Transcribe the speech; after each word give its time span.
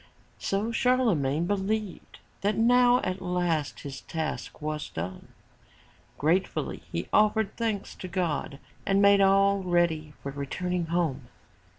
So 0.39 0.71
Charlemagne 0.71 1.45
believed 1.45 2.17
that 2.41 2.57
now 2.57 3.01
at 3.01 3.21
last 3.21 3.81
his 3.81 4.01
task 4.01 4.59
was 4.59 4.89
done. 4.89 5.27
Gratefully 6.17 6.81
he 6.91 7.07
offered 7.13 7.55
thanks 7.55 7.93
to 7.97 8.07
God 8.07 8.57
and 8.83 8.99
made 8.99 9.21
all 9.21 9.59
ready 9.61 10.13
for 10.23 10.31
returning 10.31 10.87
home. 10.87 11.27